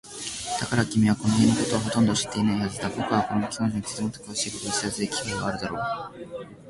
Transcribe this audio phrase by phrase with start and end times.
[0.59, 2.89] だから、君はこの家のことはほとんど知っていないはずだ。
[2.89, 6.57] ぼくの婚約者についてもっとくわしいことを知らせる機会はあるだろう。